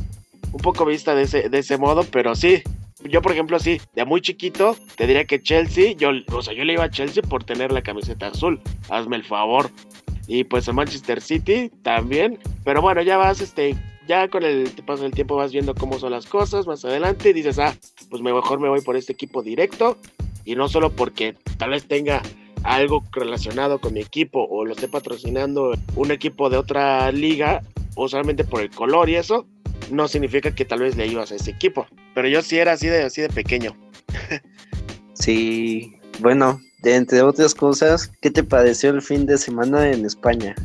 un 0.51 0.59
poco 0.61 0.85
vista 0.85 1.15
de 1.15 1.23
ese, 1.23 1.49
de 1.49 1.57
ese 1.57 1.77
modo, 1.77 2.03
pero 2.03 2.35
sí, 2.35 2.61
yo, 3.03 3.21
por 3.21 3.31
ejemplo, 3.31 3.59
sí, 3.59 3.79
de 3.93 4.05
muy 4.05 4.21
chiquito, 4.21 4.75
te 4.95 5.05
diría 5.07 5.25
que 5.25 5.41
Chelsea, 5.41 5.93
yo, 5.93 6.09
o 6.31 6.41
sea, 6.41 6.53
yo 6.53 6.63
le 6.63 6.73
iba 6.73 6.83
a 6.83 6.89
Chelsea 6.89 7.21
por 7.23 7.43
tener 7.43 7.71
la 7.71 7.81
camiseta 7.81 8.27
azul. 8.27 8.59
Hazme 8.89 9.15
el 9.15 9.23
favor. 9.23 9.69
Y 10.27 10.43
pues 10.43 10.67
a 10.67 10.73
Manchester 10.73 11.21
City 11.21 11.71
también. 11.83 12.39
Pero 12.63 12.81
bueno, 12.81 13.01
ya 13.01 13.17
vas, 13.17 13.39
este, 13.39 13.75
ya 14.07 14.27
con 14.27 14.43
el 14.43 14.69
paso 14.85 15.03
del 15.03 15.13
tiempo 15.13 15.35
vas 15.35 15.51
viendo 15.51 15.75
cómo 15.75 15.99
son 15.99 16.11
las 16.11 16.25
cosas 16.25 16.67
más 16.67 16.83
adelante 16.83 17.29
y 17.29 17.33
dices, 17.33 17.59
ah, 17.59 17.75
pues 18.09 18.21
mejor 18.21 18.59
me 18.59 18.69
voy 18.69 18.81
por 18.81 18.97
este 18.97 19.13
equipo 19.13 19.43
directo. 19.43 19.97
Y 20.43 20.55
no 20.55 20.67
solo 20.67 20.91
porque 20.91 21.35
tal 21.57 21.71
vez 21.71 21.87
tenga 21.87 22.21
algo 22.63 23.03
relacionado 23.11 23.79
con 23.79 23.93
mi 23.93 24.01
equipo 24.01 24.45
o 24.49 24.65
lo 24.65 24.73
esté 24.73 24.87
patrocinando 24.87 25.73
un 25.95 26.11
equipo 26.11 26.49
de 26.49 26.57
otra 26.57 27.11
liga 27.11 27.61
o 27.95 28.07
solamente 28.07 28.43
por 28.43 28.61
el 28.61 28.69
color 28.69 29.09
y 29.09 29.15
eso, 29.15 29.45
no 29.91 30.07
significa 30.07 30.53
que 30.53 30.65
tal 30.65 30.79
vez 30.79 30.95
le 30.95 31.07
ibas 31.07 31.31
a 31.31 31.35
ese 31.35 31.51
equipo. 31.51 31.87
Pero 32.13 32.27
yo 32.27 32.41
sí 32.41 32.57
era 32.57 32.73
así 32.73 32.87
de, 32.87 33.03
así 33.03 33.21
de 33.21 33.29
pequeño. 33.29 33.75
sí, 35.13 35.99
bueno, 36.19 36.59
de 36.83 36.95
entre 36.95 37.21
otras 37.21 37.53
cosas, 37.55 38.11
¿qué 38.21 38.29
te 38.31 38.43
pareció 38.43 38.89
el 38.91 39.01
fin 39.01 39.25
de 39.25 39.37
semana 39.37 39.89
en 39.91 40.05
España? 40.05 40.55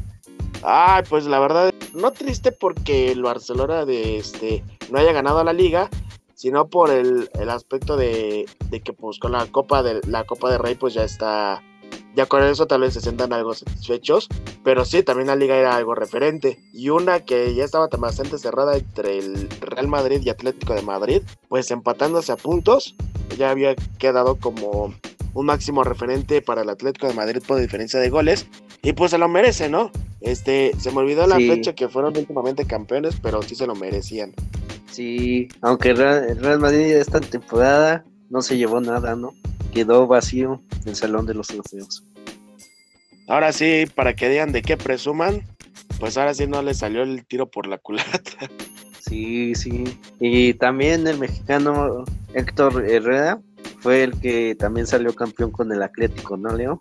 Ah, 0.62 1.02
pues 1.08 1.24
la 1.24 1.40
verdad, 1.40 1.72
no 1.94 2.12
triste 2.12 2.52
porque 2.52 3.10
el 3.10 3.22
Barcelona 3.22 3.84
de 3.84 4.18
este 4.18 4.62
no 4.90 4.98
haya 4.98 5.12
ganado 5.12 5.42
la 5.42 5.52
liga, 5.52 5.88
sino 6.34 6.68
por 6.68 6.90
el, 6.90 7.28
aspecto 7.48 7.96
de, 7.96 8.46
que 8.84 8.92
pues 8.92 9.18
con 9.18 9.32
la 9.32 9.46
Copa 9.46 9.82
de 9.82 10.00
la 10.06 10.24
Copa 10.24 10.50
de 10.50 10.58
Rey 10.58 10.74
pues 10.74 10.94
ya 10.94 11.04
está 11.04 11.62
ya 12.14 12.26
con 12.26 12.42
eso 12.42 12.66
tal 12.66 12.82
vez 12.82 12.94
se 12.94 13.00
sientan 13.00 13.32
algo 13.32 13.54
satisfechos, 13.54 14.28
pero 14.62 14.84
sí, 14.84 15.02
también 15.02 15.28
la 15.28 15.36
liga 15.36 15.56
era 15.56 15.74
algo 15.74 15.94
referente. 15.94 16.58
Y 16.72 16.90
una 16.90 17.20
que 17.20 17.54
ya 17.54 17.64
estaba 17.64 17.88
bastante 17.98 18.38
cerrada 18.38 18.76
entre 18.76 19.18
el 19.18 19.48
Real 19.60 19.88
Madrid 19.88 20.20
y 20.22 20.30
Atlético 20.30 20.74
de 20.74 20.82
Madrid, 20.82 21.22
pues 21.48 21.70
empatándose 21.70 22.32
a 22.32 22.36
puntos, 22.36 22.94
ya 23.38 23.50
había 23.50 23.74
quedado 23.98 24.36
como 24.36 24.94
un 25.34 25.46
máximo 25.46 25.84
referente 25.84 26.42
para 26.42 26.62
el 26.62 26.68
Atlético 26.68 27.08
de 27.08 27.14
Madrid 27.14 27.42
por 27.46 27.58
diferencia 27.58 27.98
de 27.98 28.10
goles. 28.10 28.46
Y 28.82 28.92
pues 28.92 29.12
se 29.12 29.18
lo 29.18 29.28
merece, 29.28 29.68
¿no? 29.68 29.90
Este, 30.20 30.72
se 30.78 30.90
me 30.90 30.98
olvidó 30.98 31.26
la 31.26 31.36
fecha 31.36 31.74
que 31.74 31.88
fueron 31.88 32.16
últimamente 32.16 32.66
campeones, 32.66 33.16
pero 33.22 33.42
sí 33.42 33.54
se 33.54 33.66
lo 33.66 33.74
merecían. 33.74 34.34
Sí, 34.90 35.48
aunque 35.62 35.94
Real 35.94 36.60
Madrid 36.60 36.96
esta 36.96 37.20
temporada 37.20 38.04
no 38.28 38.42
se 38.42 38.56
llevó 38.58 38.80
nada, 38.80 39.16
¿no? 39.16 39.34
Quedó 39.72 40.06
vacío 40.06 40.62
el 40.86 40.94
Salón 40.94 41.26
de 41.26 41.34
los 41.34 41.48
Trofeos. 41.48 42.04
Ahora 43.26 43.52
sí, 43.52 43.86
para 43.94 44.14
que 44.14 44.28
digan 44.28 44.52
de 44.52 44.62
qué 44.62 44.76
presuman, 44.76 45.42
pues 45.98 46.16
ahora 46.18 46.34
sí 46.34 46.46
no 46.46 46.62
le 46.62 46.74
salió 46.74 47.02
el 47.02 47.24
tiro 47.24 47.50
por 47.50 47.66
la 47.66 47.78
culata. 47.78 48.20
Sí, 49.04 49.54
sí. 49.56 49.84
Y 50.20 50.54
también 50.54 51.06
el 51.06 51.18
mexicano 51.18 52.04
Héctor 52.32 52.88
Herrera 52.88 53.40
fue 53.80 54.04
el 54.04 54.18
que 54.18 54.54
también 54.54 54.86
salió 54.86 55.14
campeón 55.14 55.50
con 55.50 55.70
el 55.70 55.82
Atlético, 55.82 56.36
¿no, 56.36 56.56
Leo? 56.56 56.78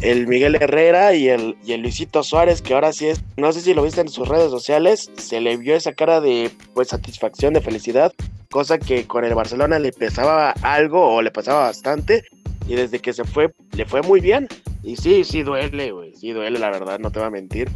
El 0.00 0.26
Miguel 0.26 0.56
Herrera 0.56 1.14
y 1.14 1.28
el, 1.28 1.56
y 1.64 1.72
el 1.72 1.80
Luisito 1.82 2.22
Suárez, 2.22 2.60
que 2.60 2.74
ahora 2.74 2.92
sí 2.92 3.06
es, 3.06 3.22
no 3.36 3.52
sé 3.52 3.60
si 3.60 3.72
lo 3.72 3.82
viste 3.82 4.00
en 4.00 4.08
sus 4.08 4.28
redes 4.28 4.50
sociales, 4.50 5.10
se 5.16 5.40
le 5.40 5.56
vio 5.56 5.74
esa 5.74 5.92
cara 5.92 6.20
de 6.20 6.50
pues 6.74 6.88
satisfacción, 6.88 7.54
de 7.54 7.60
felicidad, 7.60 8.12
cosa 8.50 8.78
que 8.78 9.06
con 9.06 9.24
el 9.24 9.34
Barcelona 9.34 9.78
le 9.78 9.92
pesaba 9.92 10.50
algo 10.62 11.14
o 11.14 11.22
le 11.22 11.30
pasaba 11.30 11.60
bastante, 11.60 12.24
y 12.66 12.74
desde 12.74 12.98
que 12.98 13.12
se 13.12 13.24
fue, 13.24 13.52
le 13.72 13.86
fue 13.86 14.02
muy 14.02 14.20
bien. 14.20 14.48
Y 14.82 14.96
sí, 14.96 15.24
sí 15.24 15.42
duele, 15.42 15.92
güey, 15.92 16.14
sí 16.14 16.32
duele, 16.32 16.58
la 16.58 16.70
verdad, 16.70 16.98
no 16.98 17.10
te 17.10 17.18
voy 17.18 17.28
a 17.28 17.30
mentir. 17.30 17.70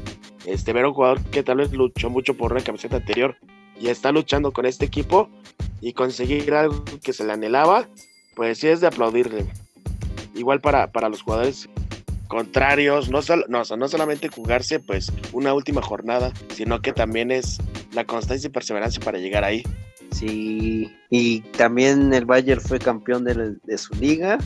Este, 0.45 0.73
ver 0.73 0.87
un 0.87 0.95
jugador 0.95 1.23
que 1.31 1.43
tal 1.43 1.59
vez 1.59 1.73
luchó 1.73 2.11
mucho 2.11 2.35
por 2.35 2.53
una 2.53 2.63
camiseta 2.63 2.97
anterior 2.97 3.37
y 3.81 3.89
está 3.89 4.13
luchando 4.13 4.53
con 4.53 4.67
este 4.67 4.85
equipo 4.85 5.29
y 5.81 5.93
conseguir 5.93 6.53
algo 6.55 6.85
que 7.03 7.13
se 7.13 7.25
le 7.25 7.33
anhelaba, 7.33 7.87
pues 8.35 8.59
sí 8.59 8.69
es 8.69 8.81
de 8.81 8.87
aplaudirle. 8.87 9.47
Igual 10.35 10.61
para, 10.61 10.91
para 10.93 11.09
los 11.09 11.23
jugadores 11.23 11.69
contrarios, 12.29 13.11
no, 13.11 13.21
no, 13.49 13.63
no 13.65 13.89
solamente 13.89 14.29
jugarse 14.29 14.81
pues 14.81 15.13
una 15.33 15.55
última 15.55 15.83
jornada, 15.83 16.33
sino 16.55 16.81
que 16.83 16.93
también 16.93 17.31
es 17.31 17.59
la 17.93 18.05
constancia 18.05 18.49
y 18.49 18.51
perseverancia 18.51 19.03
para 19.03 19.19
llegar 19.19 19.45
ahí. 19.45 19.63
Sí, 20.15 20.93
y 21.11 21.41
también 21.59 22.15
el 22.15 22.25
Bayern 22.25 22.61
fue 22.61 22.79
campeón 22.79 23.25
de, 23.25 23.57
de 23.65 23.79
su 23.79 23.95
liga, 23.95 24.39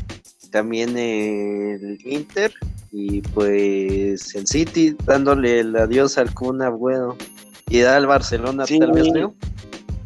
también 0.51 0.97
el 0.97 1.99
Inter 2.05 2.53
y 2.91 3.21
pues 3.21 4.35
el 4.35 4.47
City 4.47 4.97
dándole 5.05 5.61
el 5.61 5.77
adiós 5.77 6.17
al 6.17 6.33
Kun 6.33 6.63
Agüero 6.63 7.17
y 7.69 7.81
da 7.81 7.97
al 7.97 8.07
Barcelona 8.07 8.65
tal 8.65 8.93
vez, 8.93 9.13
¿no? 9.13 9.35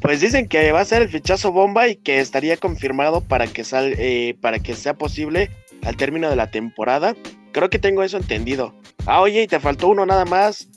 Pues 0.00 0.20
dicen 0.20 0.48
que 0.48 0.72
va 0.72 0.80
a 0.80 0.84
ser 0.84 1.02
el 1.02 1.08
fichazo 1.08 1.52
bomba 1.52 1.86
y 1.86 1.94
que 1.94 2.18
estaría 2.18 2.56
confirmado 2.56 3.20
para 3.20 3.46
que 3.46 3.62
sal, 3.62 3.94
eh, 3.98 4.36
para 4.40 4.58
que 4.58 4.74
sea 4.74 4.94
posible 4.94 5.48
al 5.84 5.96
término 5.96 6.28
de 6.28 6.34
la 6.34 6.50
temporada. 6.50 7.14
Creo 7.52 7.70
que 7.70 7.78
tengo 7.78 8.02
eso 8.02 8.16
entendido. 8.16 8.74
Ah, 9.06 9.20
oye, 9.20 9.42
y 9.42 9.46
te 9.46 9.60
faltó 9.60 9.88
uno 9.88 10.04
nada 10.04 10.24
más. 10.24 10.68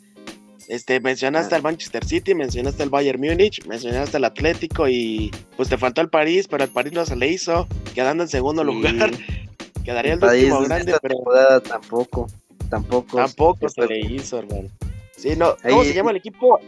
Este, 0.67 0.99
mencionaste 0.99 1.53
al 1.53 1.61
Manchester 1.61 2.03
City, 2.05 2.33
mencionaste 2.33 2.81
al 2.81 2.89
Bayern 2.89 3.21
Múnich, 3.21 3.63
mencionaste 3.65 4.17
al 4.17 4.25
Atlético 4.25 4.87
y 4.87 5.31
pues 5.55 5.69
te 5.69 5.77
faltó 5.77 6.01
el 6.01 6.09
París, 6.09 6.47
pero 6.49 6.63
el 6.63 6.71
París 6.71 6.93
no 6.93 7.05
se 7.05 7.15
le 7.15 7.27
hizo, 7.27 7.67
quedando 7.93 8.23
en 8.23 8.29
segundo 8.29 8.63
lugar. 8.63 9.11
Quedaría 9.85 10.13
el, 10.13 10.23
último 10.23 10.61
grande, 10.61 10.95
pero 10.99 11.61
tampoco, 11.61 12.27
tampoco. 12.69 13.17
Tampoco 13.17 13.69
se 13.69 13.85
le 13.85 13.99
hizo, 13.99 14.39
hermano. 14.39 14.69
Sí, 15.15 15.35
no, 15.35 15.55
¿cómo 15.61 15.83
se 15.83 15.93
llama 15.93 16.11
el 16.11 16.17
equipo? 16.17 16.59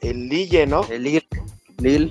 El 0.00 0.28
Lille, 0.28 0.66
¿no? 0.66 0.86
El 0.88 1.02
Lille. 1.02 1.26
Lille. 1.78 2.08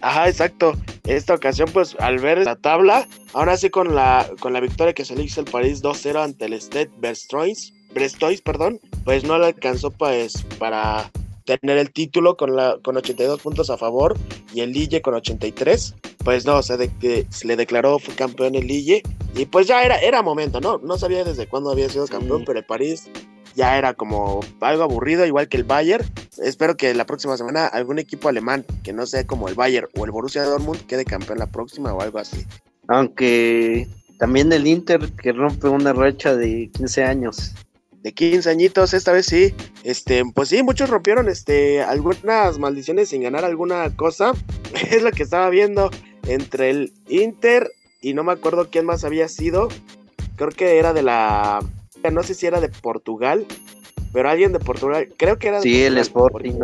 Ajá, 0.00 0.28
exacto. 0.28 0.74
Esta 1.04 1.34
ocasión, 1.34 1.68
pues, 1.72 1.96
al 1.98 2.18
ver 2.18 2.44
la 2.44 2.56
tabla, 2.56 3.08
ahora 3.32 3.56
sí 3.56 3.68
con 3.68 3.94
la, 3.94 4.30
con 4.40 4.52
la 4.52 4.60
victoria 4.60 4.94
que 4.94 5.04
se 5.04 5.16
le 5.16 5.24
hizo 5.24 5.40
el 5.40 5.50
París 5.50 5.82
2-0 5.82 6.22
ante 6.22 6.44
el 6.44 6.54
Stade 6.54 6.90
Brestois, 6.98 7.73
Brestois, 7.94 8.42
perdón, 8.42 8.80
pues 9.04 9.24
no 9.24 9.38
le 9.38 9.46
alcanzó 9.46 9.90
pues, 9.90 10.44
para 10.58 11.10
tener 11.44 11.78
el 11.78 11.92
título 11.92 12.36
con, 12.36 12.56
la, 12.56 12.78
con 12.82 12.96
82 12.96 13.40
puntos 13.40 13.70
a 13.70 13.76
favor 13.76 14.16
y 14.52 14.60
el 14.60 14.72
Lille 14.72 15.02
con 15.02 15.14
83. 15.14 15.94
Pues 16.24 16.46
no, 16.46 16.62
se, 16.62 16.76
de, 16.76 17.26
se 17.28 17.46
le 17.46 17.56
declaró 17.56 17.98
fue 17.98 18.14
campeón 18.14 18.54
el 18.54 18.66
Lille 18.66 19.02
y 19.34 19.46
pues 19.46 19.66
ya 19.66 19.82
era, 19.82 19.98
era 19.98 20.22
momento, 20.22 20.60
¿no? 20.60 20.78
No 20.78 20.96
sabía 20.96 21.24
desde 21.24 21.46
cuándo 21.46 21.70
había 21.70 21.88
sido 21.88 22.06
campeón, 22.06 22.44
pero 22.46 22.58
el 22.58 22.64
París 22.64 23.10
ya 23.54 23.78
era 23.78 23.94
como 23.94 24.40
algo 24.60 24.82
aburrido, 24.82 25.26
igual 25.26 25.48
que 25.48 25.56
el 25.56 25.64
Bayern. 25.64 26.04
Espero 26.42 26.76
que 26.76 26.94
la 26.94 27.06
próxima 27.06 27.36
semana 27.36 27.66
algún 27.66 27.98
equipo 27.98 28.28
alemán 28.28 28.64
que 28.82 28.92
no 28.92 29.06
sea 29.06 29.26
como 29.26 29.48
el 29.48 29.54
Bayern 29.54 29.88
o 29.96 30.04
el 30.04 30.10
Borussia 30.10 30.42
Dortmund 30.42 30.86
quede 30.86 31.04
campeón 31.04 31.38
la 31.38 31.50
próxima 31.50 31.92
o 31.92 32.00
algo 32.00 32.18
así. 32.18 32.44
Aunque 32.88 33.86
también 34.18 34.52
el 34.52 34.66
Inter 34.66 35.12
que 35.12 35.32
rompe 35.32 35.68
una 35.68 35.92
racha 35.92 36.34
de 36.34 36.70
15 36.72 37.04
años. 37.04 37.54
De 38.04 38.12
15 38.12 38.50
añitos, 38.50 38.92
esta 38.92 39.12
vez 39.12 39.26
sí. 39.26 39.54
Este, 39.82 40.22
pues 40.34 40.50
sí, 40.50 40.62
muchos 40.62 40.90
rompieron 40.90 41.28
este 41.28 41.80
algunas 41.80 42.58
maldiciones 42.58 43.08
sin 43.08 43.22
ganar 43.22 43.44
alguna 43.44 43.96
cosa. 43.96 44.32
es 44.90 45.02
lo 45.02 45.10
que 45.10 45.22
estaba 45.22 45.48
viendo 45.48 45.90
entre 46.26 46.70
el 46.70 46.92
Inter 47.08 47.70
y 48.02 48.12
no 48.12 48.22
me 48.22 48.32
acuerdo 48.32 48.68
quién 48.70 48.84
más 48.84 49.04
había 49.04 49.26
sido. 49.28 49.68
Creo 50.36 50.50
que 50.50 50.78
era 50.78 50.92
de 50.92 51.02
la 51.02 51.60
no 52.12 52.22
sé 52.22 52.34
si 52.34 52.46
era 52.46 52.60
de 52.60 52.68
Portugal, 52.68 53.46
pero 54.12 54.28
alguien 54.28 54.52
de 54.52 54.58
Portugal, 54.58 55.08
creo 55.16 55.38
que 55.38 55.48
era 55.48 55.56
de 55.56 55.62
Sí, 55.62 55.82
el 55.82 55.96
Sporting. 55.96 56.60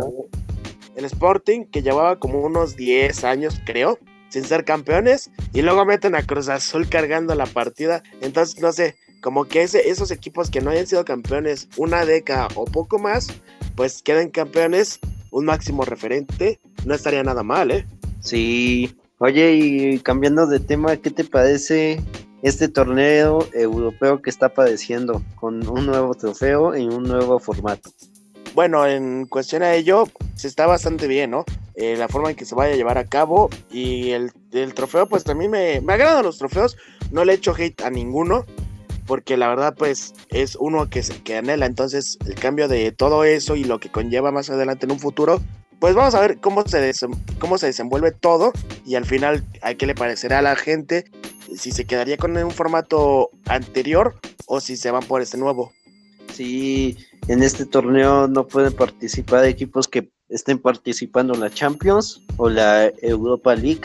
El 0.95 1.05
Sporting, 1.05 1.65
que 1.65 1.81
llevaba 1.81 2.19
como 2.19 2.41
unos 2.41 2.75
10 2.75 3.23
años, 3.23 3.59
creo, 3.65 3.97
sin 4.29 4.43
ser 4.43 4.63
campeones, 4.65 5.31
y 5.53 5.63
luego 5.63 5.85
meten 5.85 6.13
a 6.13 6.21
Cruz 6.21 6.49
Azul 6.49 6.87
cargando 6.87 7.33
la 7.33 7.47
partida. 7.47 8.03
Entonces, 8.21 8.61
no 8.61 8.71
sé, 8.71 8.95
como 9.21 9.45
que 9.45 9.63
ese, 9.63 9.89
esos 9.89 10.11
equipos 10.11 10.49
que 10.49 10.61
no 10.61 10.71
hayan 10.71 10.87
sido 10.87 11.05
campeones 11.05 11.69
una 11.77 12.05
década 12.05 12.47
o 12.55 12.65
poco 12.65 12.99
más, 12.99 13.27
pues 13.75 14.01
queden 14.01 14.29
campeones, 14.29 14.99
un 15.31 15.45
máximo 15.45 15.85
referente, 15.85 16.59
no 16.85 16.93
estaría 16.93 17.23
nada 17.23 17.43
mal, 17.43 17.71
¿eh? 17.71 17.85
Sí. 18.19 18.95
Oye, 19.19 19.53
y 19.53 19.99
cambiando 19.99 20.47
de 20.47 20.59
tema, 20.59 20.97
¿qué 20.97 21.11
te 21.11 21.23
parece 21.23 22.01
este 22.41 22.67
torneo 22.67 23.47
europeo 23.53 24.21
que 24.21 24.29
está 24.29 24.49
padeciendo 24.49 25.21
con 25.35 25.67
un 25.67 25.85
nuevo 25.85 26.15
trofeo 26.15 26.75
y 26.75 26.85
un 26.85 27.03
nuevo 27.03 27.39
formato. 27.39 27.91
Bueno, 28.53 28.85
en 28.85 29.27
cuestión 29.27 29.63
a 29.63 29.73
ello, 29.73 30.07
se 30.35 30.47
está 30.47 30.65
bastante 30.65 31.07
bien, 31.07 31.31
¿no? 31.31 31.45
Eh, 31.75 31.95
la 31.97 32.09
forma 32.09 32.31
en 32.31 32.35
que 32.35 32.45
se 32.45 32.55
vaya 32.55 32.73
a 32.73 32.77
llevar 32.77 32.97
a 32.97 33.05
cabo 33.05 33.49
y 33.69 34.11
el, 34.11 34.31
trofeo, 34.73 35.07
pues 35.07 35.23
también 35.23 35.51
me, 35.51 35.79
me 35.81 35.93
agradan 35.93 36.25
los 36.25 36.37
trofeos, 36.37 36.75
no 37.11 37.23
le 37.23 37.33
echo 37.33 37.53
hate 37.57 37.81
a 37.81 37.89
ninguno, 37.89 38.45
porque 39.05 39.37
la 39.37 39.47
verdad, 39.47 39.75
pues 39.77 40.13
es 40.29 40.55
uno 40.55 40.89
que, 40.89 41.01
que 41.23 41.37
anhela, 41.37 41.65
entonces 41.65 42.17
el 42.25 42.35
cambio 42.35 42.67
de 42.67 42.91
todo 42.91 43.23
eso 43.23 43.55
y 43.55 43.63
lo 43.63 43.79
que 43.79 43.89
conlleva 43.89 44.31
más 44.31 44.49
adelante 44.49 44.85
en 44.85 44.91
un 44.91 44.99
futuro, 44.99 45.41
pues 45.79 45.95
vamos 45.95 46.13
a 46.13 46.21
ver 46.21 46.37
cómo 46.39 46.63
se, 46.67 46.91
cómo 47.39 47.57
se 47.57 47.65
desenvuelve 47.65 48.11
todo 48.11 48.53
y 48.85 48.95
al 48.95 49.05
final 49.05 49.43
a 49.63 49.73
qué 49.73 49.87
le 49.87 49.95
parecerá 49.95 50.39
a 50.39 50.43
la 50.43 50.55
gente 50.55 51.05
si 51.55 51.71
se 51.71 51.85
quedaría 51.85 52.17
con 52.17 52.37
un 52.37 52.51
formato 52.51 53.31
anterior 53.47 54.15
o 54.45 54.59
si 54.59 54.77
se 54.77 54.91
van 54.91 55.03
por 55.03 55.21
este 55.21 55.37
nuevo. 55.37 55.71
Sí, 56.31 56.97
en 57.27 57.43
este 57.43 57.65
torneo 57.65 58.27
no 58.27 58.47
pueden 58.47 58.73
participar 58.73 59.45
equipos 59.45 59.87
que 59.87 60.11
estén 60.29 60.59
participando 60.59 61.33
en 61.33 61.41
la 61.41 61.49
Champions 61.49 62.21
o 62.37 62.49
la 62.49 62.87
Europa 63.01 63.55
League. 63.55 63.81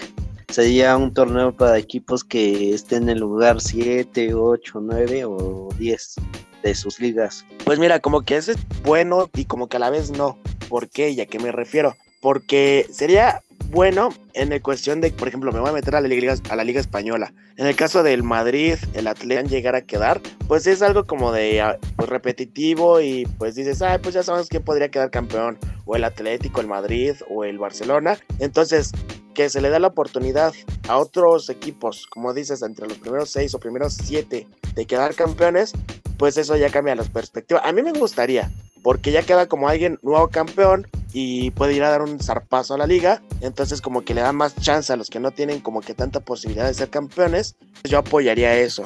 Sería 0.56 0.96
un 0.96 1.12
torneo 1.12 1.54
para 1.54 1.76
equipos 1.76 2.24
que 2.24 2.72
estén 2.72 3.02
en 3.02 3.08
el 3.10 3.18
lugar 3.18 3.60
7, 3.60 4.32
8, 4.32 4.80
9 4.80 5.24
o 5.26 5.68
10 5.78 6.14
de 6.62 6.74
sus 6.74 6.98
ligas. 6.98 7.44
Pues 7.66 7.78
mira, 7.78 8.00
como 8.00 8.22
que 8.22 8.38
ese 8.38 8.52
es 8.52 8.58
bueno 8.82 9.28
y 9.34 9.44
como 9.44 9.68
que 9.68 9.76
a 9.76 9.80
la 9.80 9.90
vez 9.90 10.12
no. 10.12 10.38
¿Por 10.70 10.88
qué? 10.88 11.10
¿Y 11.10 11.20
a 11.20 11.26
qué 11.26 11.38
me 11.38 11.52
refiero? 11.52 11.94
Porque 12.22 12.86
sería 12.90 13.42
bueno 13.68 14.08
en 14.32 14.50
el 14.50 14.62
cuestión 14.62 15.02
de, 15.02 15.10
por 15.10 15.28
ejemplo, 15.28 15.52
me 15.52 15.60
voy 15.60 15.68
a 15.68 15.74
meter 15.74 15.94
a 15.94 16.00
la 16.00 16.08
Liga, 16.08 16.34
a 16.48 16.56
la 16.56 16.64
Liga 16.64 16.80
Española. 16.80 17.34
En 17.58 17.66
el 17.66 17.76
caso 17.76 18.02
del 18.02 18.22
Madrid, 18.22 18.76
el 18.94 19.08
Atleta 19.08 19.42
llegar 19.42 19.74
a 19.74 19.82
quedar, 19.82 20.22
pues 20.48 20.66
es 20.66 20.80
algo 20.80 21.04
como 21.04 21.32
de 21.32 21.60
ah, 21.60 21.76
pues, 21.96 22.08
repetitivo 22.08 23.02
y 23.02 23.26
pues 23.36 23.56
dices, 23.56 23.82
ay, 23.82 23.98
pues 24.02 24.14
ya 24.14 24.22
sabemos 24.22 24.48
quién 24.48 24.62
podría 24.62 24.90
quedar 24.90 25.10
campeón, 25.10 25.58
o 25.84 25.96
el 25.96 26.04
Atlético, 26.04 26.62
el 26.62 26.66
Madrid 26.66 27.12
o 27.28 27.44
el 27.44 27.58
Barcelona. 27.58 28.16
Entonces, 28.38 28.92
que 29.36 29.50
se 29.50 29.60
le 29.60 29.68
da 29.68 29.78
la 29.78 29.88
oportunidad 29.88 30.54
a 30.88 30.96
otros 30.96 31.50
equipos, 31.50 32.06
como 32.06 32.32
dices, 32.32 32.62
entre 32.62 32.88
los 32.88 32.96
primeros 32.96 33.28
seis 33.30 33.54
o 33.54 33.60
primeros 33.60 33.92
siete 33.92 34.46
de 34.74 34.86
quedar 34.86 35.14
campeones, 35.14 35.72
pues 36.16 36.38
eso 36.38 36.56
ya 36.56 36.70
cambia 36.70 36.94
las 36.94 37.10
perspectivas. 37.10 37.62
A 37.64 37.72
mí 37.72 37.82
me 37.82 37.92
gustaría, 37.92 38.50
porque 38.82 39.12
ya 39.12 39.22
queda 39.22 39.46
como 39.46 39.68
alguien 39.68 39.98
nuevo 40.02 40.28
campeón 40.28 40.86
y 41.12 41.50
puede 41.50 41.74
ir 41.74 41.84
a 41.84 41.90
dar 41.90 42.00
un 42.00 42.18
zarpazo 42.18 42.74
a 42.74 42.78
la 42.78 42.86
liga. 42.86 43.22
Entonces 43.42 43.82
como 43.82 44.02
que 44.02 44.14
le 44.14 44.22
da 44.22 44.32
más 44.32 44.56
chance 44.56 44.90
a 44.90 44.96
los 44.96 45.10
que 45.10 45.20
no 45.20 45.30
tienen 45.32 45.60
como 45.60 45.82
que 45.82 45.92
tanta 45.92 46.20
posibilidad 46.20 46.66
de 46.66 46.74
ser 46.74 46.88
campeones. 46.88 47.56
Yo 47.84 47.98
apoyaría 47.98 48.56
eso. 48.58 48.84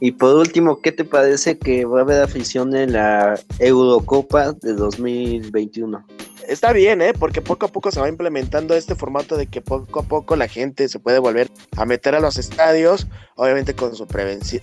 Y 0.00 0.12
por 0.12 0.34
último, 0.34 0.80
¿qué 0.80 0.90
te 0.90 1.04
parece 1.04 1.58
que 1.58 1.84
va 1.84 2.00
a 2.00 2.02
haber 2.02 2.22
afición 2.22 2.74
en 2.74 2.94
la 2.94 3.38
Eurocopa 3.58 4.52
de 4.52 4.72
2021? 4.72 6.04
Está 6.52 6.74
bien, 6.74 7.00
¿eh? 7.00 7.14
Porque 7.18 7.40
poco 7.40 7.64
a 7.64 7.70
poco 7.70 7.90
se 7.90 7.98
va 7.98 8.10
implementando 8.10 8.74
este 8.74 8.94
formato 8.94 9.38
de 9.38 9.46
que 9.46 9.62
poco 9.62 10.00
a 10.00 10.02
poco 10.02 10.36
la 10.36 10.48
gente 10.48 10.86
se 10.90 10.98
puede 10.98 11.18
volver 11.18 11.50
a 11.78 11.86
meter 11.86 12.14
a 12.14 12.20
los 12.20 12.36
estadios, 12.36 13.06
obviamente 13.36 13.74
con, 13.74 13.96
su 13.96 14.06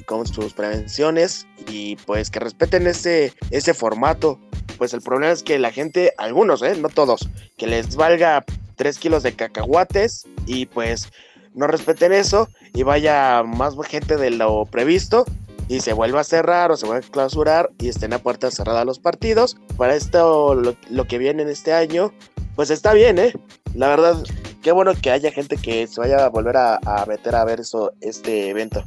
con 0.05 0.27
sus 0.27 0.53
prevenciones 0.53 1.47
y 1.67 1.95
pues 2.05 2.29
que 2.29 2.39
respeten 2.39 2.85
ese, 2.85 3.33
ese 3.49 3.73
formato. 3.73 4.39
Pues 4.77 4.93
el 4.93 5.01
problema 5.01 5.33
es 5.33 5.41
que 5.41 5.57
la 5.57 5.71
gente, 5.71 6.13
algunos, 6.19 6.61
¿eh? 6.61 6.75
No 6.79 6.89
todos, 6.89 7.27
que 7.57 7.65
les 7.65 7.95
valga 7.95 8.45
3 8.75 8.99
kilos 8.99 9.23
de 9.23 9.33
cacahuates 9.33 10.27
y 10.45 10.67
pues 10.67 11.09
no 11.55 11.65
respeten 11.65 12.13
eso 12.13 12.49
y 12.75 12.83
vaya 12.83 13.41
más 13.41 13.73
gente 13.87 14.15
de 14.15 14.29
lo 14.29 14.67
previsto 14.67 15.25
y 15.69 15.81
se 15.81 15.93
vuelva 15.93 16.21
a 16.21 16.25
cerrar 16.25 16.71
o 16.71 16.77
se 16.77 16.87
vuelva 16.87 17.05
a 17.05 17.11
clausurar 17.11 17.69
y 17.77 17.87
estén 17.87 18.11
a 18.11 18.19
puerta 18.19 18.49
cerrada 18.51 18.83
los 18.83 18.99
partidos. 18.99 19.55
Para 19.77 19.95
esto, 19.95 20.55
lo, 20.55 21.05
que 21.05 21.17
viene 21.19 21.43
en 21.43 21.49
este 21.49 21.71
año, 21.71 22.11
pues 22.55 22.71
está 22.71 22.91
bien, 22.93 23.19
¿eh? 23.19 23.33
La 23.75 23.87
verdad, 23.87 24.21
qué 24.63 24.71
bueno 24.71 24.93
que 24.99 25.11
haya 25.11 25.31
gente 25.31 25.57
que 25.57 25.85
se 25.85 26.01
vaya 26.01 26.25
a 26.25 26.29
volver 26.29 26.57
a, 26.57 26.79
a 26.83 27.05
meter 27.05 27.35
a 27.35 27.45
ver 27.45 27.59
eso, 27.59 27.93
este 28.01 28.49
evento. 28.49 28.83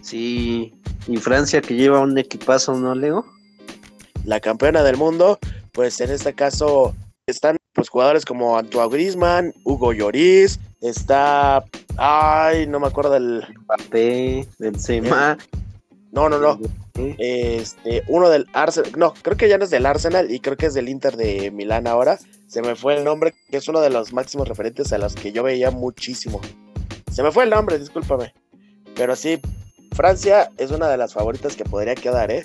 Sí, 0.00 0.74
y 1.06 1.18
Francia 1.18 1.60
que 1.60 1.74
lleva 1.74 2.00
un 2.00 2.16
equipazo, 2.16 2.74
¿no, 2.74 2.94
Leo? 2.94 3.26
La 4.24 4.40
campeona 4.40 4.82
del 4.82 4.96
mundo, 4.96 5.38
pues 5.72 6.00
en 6.00 6.10
este 6.10 6.32
caso 6.32 6.94
están 7.26 7.58
pues 7.74 7.90
jugadores 7.90 8.24
como 8.24 8.58
Antoine 8.58 8.90
Griezmann, 8.90 9.54
Hugo 9.62 9.92
Lloris, 9.92 10.58
está 10.80 11.62
ay, 11.98 12.66
no 12.66 12.80
me 12.80 12.86
acuerdo 12.86 13.10
del 13.10 13.44
Mbappé, 13.64 14.48
Benzema, 14.58 15.36
no, 16.12 16.28
no, 16.28 16.38
no. 16.38 16.58
Este, 17.18 18.02
uno 18.08 18.28
del 18.28 18.46
Arsenal, 18.52 18.92
no, 18.96 19.14
creo 19.22 19.36
que 19.36 19.48
ya 19.48 19.58
no 19.58 19.64
es 19.64 19.70
del 19.70 19.86
Arsenal 19.86 20.30
y 20.30 20.40
creo 20.40 20.56
que 20.56 20.66
es 20.66 20.74
del 20.74 20.88
Inter 20.88 21.16
de 21.16 21.50
Milán 21.50 21.86
ahora. 21.86 22.18
Se 22.46 22.62
me 22.62 22.74
fue 22.74 22.96
el 22.96 23.04
nombre, 23.04 23.34
que 23.50 23.58
es 23.58 23.68
uno 23.68 23.80
de 23.80 23.90
los 23.90 24.12
máximos 24.12 24.48
referentes 24.48 24.92
a 24.92 24.98
los 24.98 25.14
que 25.14 25.32
yo 25.32 25.42
veía 25.42 25.70
muchísimo. 25.70 26.40
Se 27.12 27.22
me 27.22 27.30
fue 27.30 27.44
el 27.44 27.50
nombre, 27.50 27.78
discúlpame. 27.78 28.34
Pero 28.96 29.14
sí, 29.14 29.40
Francia 29.92 30.50
es 30.56 30.70
una 30.70 30.88
de 30.88 30.96
las 30.96 31.12
favoritas 31.12 31.56
que 31.56 31.64
podría 31.64 31.94
quedar, 31.94 32.30
¿eh? 32.30 32.42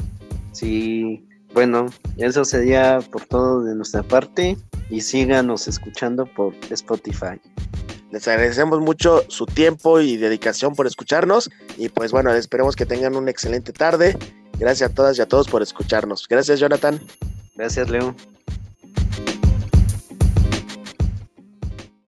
Sí, 0.52 1.26
bueno, 1.54 1.88
eso 2.18 2.46
sería 2.46 3.00
por 3.12 3.26
todo 3.26 3.64
de 3.64 3.76
nuestra 3.76 4.04
parte 4.04 4.58
y 4.90 5.02
síganos 5.02 5.68
escuchando 5.68 6.26
por 6.26 6.54
Spotify. 6.70 7.40
Les 8.14 8.28
agradecemos 8.28 8.80
mucho 8.80 9.24
su 9.28 9.48
tiempo 9.48 10.00
y 10.00 10.18
dedicación 10.18 10.76
por 10.76 10.86
escucharnos 10.86 11.50
y 11.80 11.90
pues 11.90 12.12
bueno, 12.12 12.32
esperemos 12.32 12.76
que 12.76 12.86
tengan 12.86 13.16
una 13.16 13.32
excelente 13.32 13.74
tarde. 13.74 14.16
Gracias 14.60 14.92
a 14.92 14.94
todas 14.94 15.18
y 15.18 15.24
a 15.24 15.26
todos 15.28 15.48
por 15.48 15.64
escucharnos. 15.64 16.28
Gracias 16.28 16.60
Jonathan. 16.60 17.02
Gracias 17.56 17.90
Leo. 17.90 18.16